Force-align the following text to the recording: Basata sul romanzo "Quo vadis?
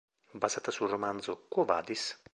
Basata 0.31 0.71
sul 0.71 0.89
romanzo 0.89 1.45
"Quo 1.47 1.63
vadis? 1.63 2.19